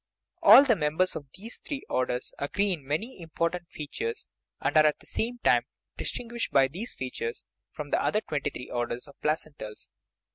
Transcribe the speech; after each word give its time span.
All 0.41 0.63
the 0.63 0.75
members 0.75 1.15
of 1.15 1.27
these 1.37 1.59
three 1.59 1.83
orders 1.87 2.33
agree 2.39 2.71
in 2.73 2.87
many 2.87 3.21
important 3.21 3.69
features, 3.69 4.27
and 4.59 4.75
are 4.75 4.87
at 4.87 4.97
the 4.99 5.05
same 5.05 5.37
time 5.43 5.67
distinguished 5.95 6.51
by 6.51 6.67
these 6.67 6.95
features 6.95 7.45
from 7.71 7.91
the 7.91 8.01
other 8.03 8.21
twenty 8.21 8.49
three 8.49 8.71
orders 8.71 9.07
of 9.07 9.13
placentals. 9.21 9.91